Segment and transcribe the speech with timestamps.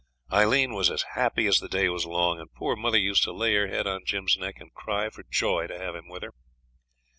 [0.33, 3.53] Aileen was as happy as the day was long, and poor mother used to lay
[3.53, 6.33] her head on Jim's neck and cry for joy to have him with her.